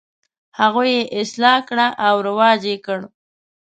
هغوی 0.59 0.89
یې 0.97 1.03
اصلاح 1.19 1.57
کړه 1.69 1.87
او 2.07 2.15
رواج 2.27 2.61
یې 2.71 2.77
کړ. 2.85 2.99